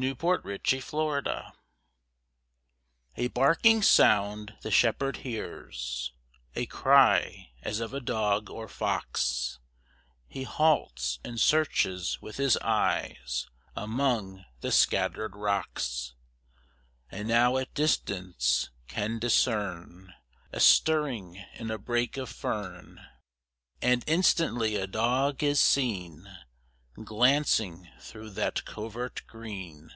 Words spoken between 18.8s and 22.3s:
can discern A stirring in a brake of